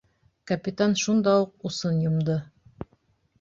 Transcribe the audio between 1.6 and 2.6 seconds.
усын йомдо.